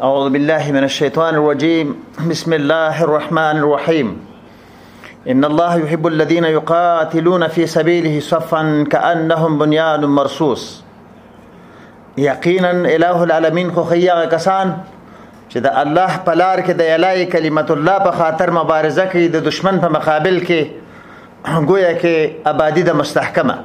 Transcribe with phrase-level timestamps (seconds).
[0.00, 4.24] أعوذ بالله من الشيطان الرجيم بسم الله الرحمن الرحيم
[5.28, 10.84] إن الله يحب الذين يقاتلون في سبيله صفا كأنهم بنيان مرصوص
[12.18, 14.76] يقينا إله العالمين خو كسان کسان
[15.56, 20.70] الله بلار كده يلاي كلمة الله بخاطر مبارزك مبارزه دشمن بمقابل كي
[21.46, 23.56] کې گویا کې آبادی د مستحکمه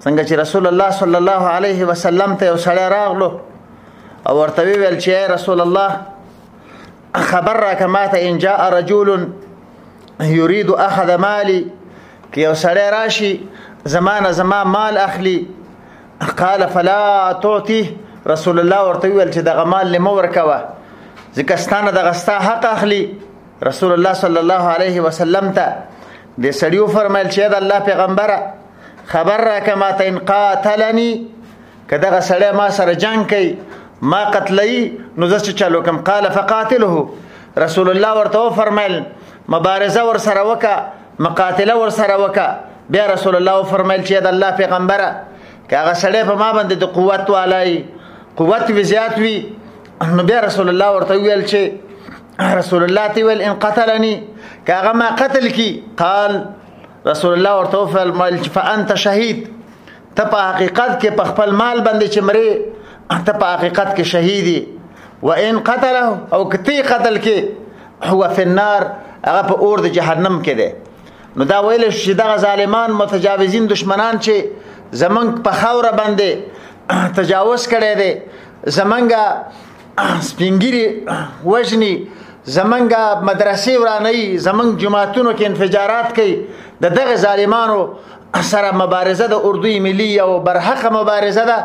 [0.00, 3.53] څنګه چې رسول الله صلی الله علیه وسلم ته یو سړی راغلو
[4.28, 9.10] او ورته ویل چې رسول الله خبر را کما ته ان جاء رجل
[10.34, 11.58] يريد اخذ مالي
[12.32, 13.40] کې یو سړی راشي
[13.96, 15.36] زمانه زما مال اخلي
[16.40, 17.02] قال فلا
[17.44, 17.86] تعطيه
[18.34, 20.56] رسول الله ورته ویل چې دغه مال لمو ورکوه
[21.36, 23.04] ځکه ستانه دغه ستا حق اخلي
[23.70, 25.76] رسول الله صلی الله علیه وسلم ته
[26.38, 28.40] د سړیو فرمایل چې د الله پیغمبره
[29.14, 31.08] خبر را کما ته ان قاتلني
[31.90, 33.54] کداغه سړی ما سره جنگ کوي
[34.10, 34.74] ما قتلی
[35.18, 38.96] نو زس چالو کم قال فقاتله رسول الله ورته فرمایل
[39.54, 40.72] مبارزه ور سره وکا
[41.26, 42.44] مقاتله ور سره وکا
[42.96, 45.08] بیا رسول الله فرمایل چې د الله پیغمبره
[45.70, 47.72] کاغه سړی په ما باندې د قوت والای
[48.42, 49.32] قوت وی زیات وی
[50.18, 54.12] نو بیا رسول الله ورته ویل چې رسول الله تی ویل ان قتلني
[54.72, 55.70] کاغه ما قتل کی
[56.04, 56.38] قال
[57.10, 59.42] رسول الله ورته فرمایل فانت شهید
[59.96, 62.48] ته په حقیقت کې په خپل مال باندې چې مری
[63.10, 64.58] ته په حقیقت کې شهیدی
[65.28, 68.86] و ان قتله او کتی قتل کې هو فی النار
[69.24, 70.68] هغه په اور د جهنم کې دی
[71.40, 78.02] نو دا ویل چې دا ظالمان متجاوزین دشمنان چې زمنګ په خوره باندې تجاوز کړي
[78.02, 79.24] دي زمنګ
[80.30, 81.94] سپینګری وژني
[82.54, 82.92] زمنګ
[83.28, 86.36] مدرسې ورانی زمنګ جماعتونو کې انفجارات کوي
[86.86, 87.80] د دغه ظالمانو
[88.46, 91.56] سره مبارزه د اردوی ملی او برحق مبارزه ده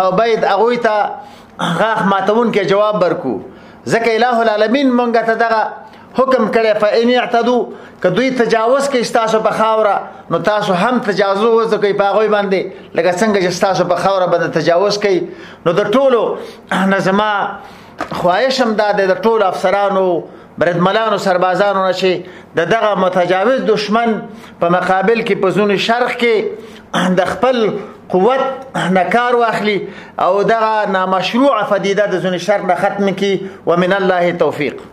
[0.00, 1.10] باید هغه ته
[1.60, 3.32] غاخ ماتون کې جواب ورکو
[3.84, 7.64] ځکه الٰه العالمین مونږ ته دغه حکم کړي فإن اعتدوا
[8.02, 9.94] کدوې تجاوز کې استاسو په خاوره
[10.34, 14.50] نو تاسو هم تجاوز وکړئ په هغه باندې لکه څنګه چې استاسو په خاوره باندې
[14.54, 15.28] تجاوز کوي
[15.66, 16.22] نو د ټولو
[16.96, 17.30] نظما
[18.12, 20.06] خواهش هم ده د ټولو افسرانو
[20.62, 22.12] بردملانو سربازانو نشي
[22.56, 24.18] د دغه متجاوز دشمن
[24.64, 27.60] په مقابل کې په زون شرق کې د خپل
[28.12, 28.40] قوت
[28.90, 34.32] نه کار واخلي او دغه نامشروع فدیده د زون شر نه ختم کی ومن الله
[34.32, 34.91] توفیق